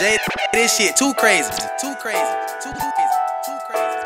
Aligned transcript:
This 0.00 0.78
shit 0.78 0.96
too 0.96 1.12
crazy. 1.12 1.50
Too 1.78 1.94
crazy. 2.00 2.18
Too 2.62 2.72
crazy. 2.80 2.98
Too 3.44 3.58
crazy. 3.66 3.98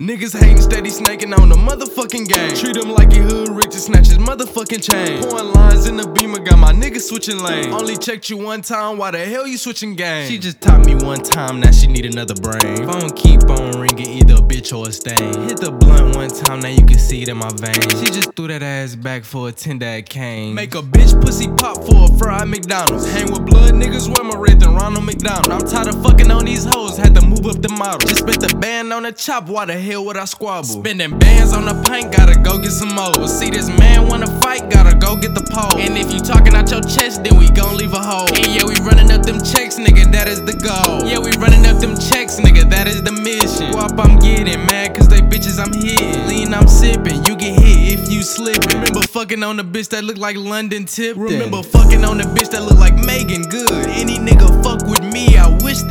Niggas 0.00 0.38
hating 0.38 0.62
steady 0.62 0.88
snaking 0.88 1.34
on 1.34 1.50
the 1.50 1.56
motherfucking 1.56 2.26
game. 2.26 2.54
Treat 2.56 2.76
him 2.78 2.92
like 2.92 3.12
he 3.12 3.18
hood 3.18 3.50
rich 3.50 3.66
and 3.66 3.74
his 3.74 3.88
motherfucking 4.28 4.82
chain. 4.84 5.22
Pouring 5.22 5.52
lines 5.52 5.86
in 5.86 5.96
the 5.96 6.06
beamer, 6.06 6.38
got 6.38 6.58
my 6.58 6.72
niggas 6.72 7.08
switching 7.08 7.38
lanes. 7.38 7.68
Only 7.68 7.96
checked 7.96 8.28
you 8.28 8.36
one 8.36 8.60
time, 8.60 8.98
why 8.98 9.10
the 9.10 9.24
hell 9.24 9.46
you 9.46 9.56
switching 9.56 9.94
game? 9.94 10.28
She 10.28 10.38
just 10.38 10.60
taught 10.60 10.84
me 10.84 10.94
one 10.94 11.22
time, 11.22 11.60
now 11.60 11.70
she 11.70 11.86
need 11.86 12.04
another 12.04 12.34
brain. 12.34 12.76
Phone 12.86 13.10
keep 13.10 13.48
on 13.48 13.80
ringing, 13.80 14.10
either 14.20 14.34
a 14.34 14.44
bitch 14.44 14.76
or 14.76 14.88
a 14.88 14.92
stain. 14.92 15.48
Hit 15.48 15.60
the 15.60 15.70
blunt 15.70 16.14
one 16.14 16.28
time, 16.28 16.60
now 16.60 16.68
you 16.68 16.84
can 16.84 16.98
see 16.98 17.22
it 17.22 17.28
in 17.28 17.38
my 17.38 17.48
veins. 17.54 18.00
She 18.00 18.12
just 18.12 18.34
threw 18.34 18.48
that 18.48 18.62
ass 18.62 18.94
back 18.94 19.24
for 19.24 19.48
a 19.48 19.52
10 19.52 19.78
that 19.78 20.10
came. 20.10 20.54
Make 20.54 20.74
a 20.74 20.82
bitch 20.82 21.18
pussy 21.22 21.48
pop 21.48 21.82
for 21.84 22.12
a 22.12 22.18
fried 22.18 22.48
McDonald's. 22.48 23.10
Hang 23.10 23.32
with 23.32 23.46
blood 23.46 23.72
niggas, 23.72 24.14
wear 24.14 24.24
my 24.24 24.38
red 24.38 24.60
than 24.60 24.74
Ronald 24.74 25.06
McDonald. 25.06 25.50
I'm 25.50 25.66
tired 25.66 25.88
of 25.88 26.02
fucking 26.02 26.30
on 26.30 26.44
these 26.44 26.66
hoes, 26.66 26.98
had 26.98 27.14
to 27.14 27.22
move 27.58 27.62
the 27.62 27.76
model. 27.76 27.98
Just 28.06 28.20
spent 28.20 28.40
the 28.40 28.54
band 28.56 28.92
on 28.92 29.02
the 29.02 29.12
chop, 29.12 29.48
why 29.48 29.64
the 29.64 29.78
hell 29.78 30.04
would 30.06 30.16
I 30.16 30.24
squabble? 30.24 30.64
Spending 30.64 31.18
bands 31.18 31.52
on 31.52 31.64
the 31.64 31.74
paint, 31.88 32.12
gotta 32.12 32.38
go 32.40 32.58
get 32.58 32.72
some 32.72 32.94
more. 32.94 33.26
See 33.28 33.50
this 33.50 33.68
man 33.68 34.08
wanna 34.08 34.26
fight, 34.40 34.70
gotta 34.70 34.96
go 34.96 35.16
get 35.16 35.34
the 35.34 35.42
pole. 35.42 35.80
And 35.80 35.96
if 35.96 36.12
you 36.12 36.20
talking 36.20 36.54
out 36.54 36.70
your 36.70 36.82
chest, 36.82 37.24
then 37.24 37.38
we 37.38 37.48
gon' 37.50 37.76
leave 37.76 37.92
a 37.92 38.00
hole. 38.02 38.28
And 38.28 38.46
yeah, 38.54 38.64
we 38.64 38.74
running 38.86 39.10
up 39.10 39.22
them 39.22 39.38
checks, 39.38 39.78
nigga, 39.78 40.10
that 40.12 40.28
is 40.28 40.42
the 40.42 40.54
goal. 40.54 41.06
Yeah, 41.08 41.18
we 41.18 41.30
running 41.38 41.66
up 41.66 41.80
them 41.80 41.96
checks, 41.96 42.38
nigga, 42.40 42.68
that 42.70 42.86
is 42.86 43.02
the 43.02 43.12
mission. 43.12 43.72
Wop, 43.72 43.98
I'm 43.98 44.18
getting 44.18 44.64
mad, 44.66 44.94
cause 44.94 45.08
they 45.08 45.20
bitches 45.20 45.58
I'm 45.58 45.72
hitting. 45.72 46.26
Lean, 46.28 46.54
I'm 46.54 46.68
sipping, 46.68 47.24
you 47.24 47.36
get 47.36 47.58
hit 47.58 47.98
if 47.98 48.10
you 48.10 48.22
slip. 48.22 48.64
Remember 48.66 49.02
fucking 49.02 49.42
on 49.42 49.56
the 49.56 49.64
bitch 49.64 49.88
that 49.90 50.04
look 50.04 50.18
like 50.18 50.36
London 50.36 50.84
Tip? 50.86 51.16
Remember 51.16 51.62
fucking 51.62 52.04
on 52.04 52.18
the 52.18 52.24
bitch 52.24 52.50
that 52.50 52.62
look 52.62 52.78
like 52.78 52.94
Meagan 52.94 53.42
Good? 53.42 53.70
Any 53.88 54.18
nigga 54.18 54.48
fuck 54.62 54.86
with 54.86 55.02
me, 55.02 55.36
I 55.36 55.48
wish 55.64 55.82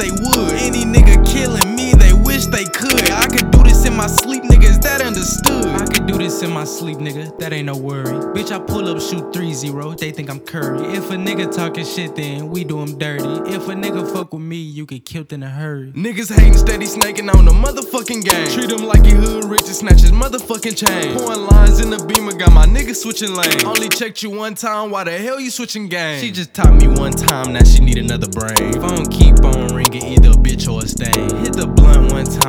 in 6.44 6.52
my 6.52 6.64
sleep, 6.66 6.98
nigga, 6.98 7.38
that 7.40 7.54
ain't 7.54 7.66
no 7.66 7.78
worry. 7.78 8.04
Bitch, 8.34 8.52
I 8.52 8.60
pull 8.60 8.88
up, 8.88 9.02
shoot 9.02 9.34
3 9.34 9.54
0, 9.54 9.94
they 9.96 10.12
think 10.12 10.30
I'm 10.30 10.40
Curry. 10.40 10.86
If 10.94 11.10
a 11.10 11.16
nigga 11.16 11.54
talking 11.54 11.86
shit, 11.86 12.16
then 12.16 12.50
we 12.50 12.64
do 12.64 12.80
him 12.80 12.98
dirty. 12.98 13.24
If 13.54 13.68
a 13.68 13.74
nigga 13.74 14.12
fuck 14.12 14.34
with 14.34 14.42
me, 14.42 14.58
you 14.58 14.86
get 14.86 15.06
killed 15.06 15.34
in 15.34 15.44
a 15.44 15.50
hurry. 15.50 15.92
Niggas 15.94 16.34
hating 16.34 16.58
steady 16.58 16.86
snaking 16.86 17.30
on 17.30 17.46
the 17.46 17.52
motherfucking 17.52 18.24
game. 18.24 18.48
Treat 18.52 18.72
him 18.72 18.86
like 18.86 19.06
he 19.06 19.12
hood 19.12 19.46
rich 19.46 19.62
and 19.62 19.76
snatch 19.76 20.02
his 20.02 20.12
motherfucking 20.12 20.78
chain. 20.78 21.18
Pouring 21.18 21.48
lines 21.48 21.80
in 21.80 21.90
the 21.90 22.04
beamer, 22.06 22.34
got 22.34 22.52
my 22.54 22.66
niggas 22.66 22.98
switching 22.98 23.34
lanes. 23.34 23.64
Only 23.64 23.90
checked 23.90 24.22
you 24.22 24.30
one 24.30 24.56
time, 24.56 24.92
why 24.92 25.04
the 25.04 25.18
hell 25.18 25.40
you 25.40 25.50
switching 25.50 25.88
game? 25.88 26.20
She 26.20 26.32
just 26.32 26.54
taught 26.54 26.74
me 26.74 26.88
one 26.88 27.14
time, 27.14 27.54
now 27.54 27.64
she 27.64 27.80
need 27.80 27.98
another 27.98 28.28
brain. 28.28 28.74
Phone 28.74 29.06
keep 29.08 29.44
on 29.44 29.76
ringing, 29.76 30.06
either 30.06 30.30
a 30.30 30.34
bitch 30.34 30.72
or 30.72 30.84
a 30.84 30.88
stain. 30.88 31.30
Hit 31.44 31.54
the 31.54 31.68
blunt 31.68 31.97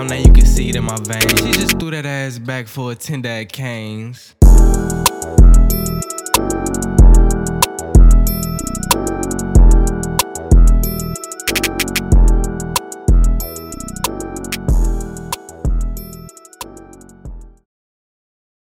now 0.07 0.15
you 0.15 0.33
can 0.33 0.47
see 0.47 0.69
it 0.71 0.77
in 0.77 0.85
my 0.85 0.97
veins. 0.97 1.41
She 1.41 1.53
just 1.53 1.79
threw 1.81 1.91
that 1.91 2.07
ass 2.07 2.39
back 2.39 2.69
for 2.69 2.93
a 2.93 2.95
10 2.95 3.23
that 3.23 3.53
canes. 3.53 4.35